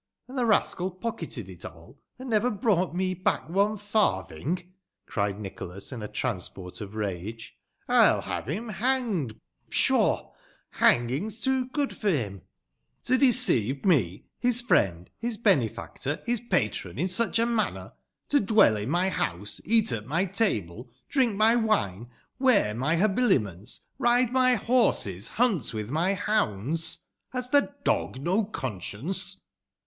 [0.27, 4.73] "And the rascal pocketed it all, and never brought me back otie farthing,"
[5.05, 7.55] cried Nicholas, in a transport of rage."
[7.87, 9.35] TU have Mm hanged*
[9.69, 10.31] *ii6hair!
[10.79, 12.41] hanging^a too good for him.
[13.03, 14.29] To deceive \ 460 THE LANCASHntE WITCHES.
[14.41, 17.91] me» hie friend, his beuef actor, Iiis patron, in such a tnaimer;
[18.29, 22.09] to dwell in mj liotuse, eat at mj table, drüik mj wine,
[22.39, 27.05] wear my habiliments, ride my horses, nnnt witb my hounds!
[27.33, 29.35] Has the dog no consdence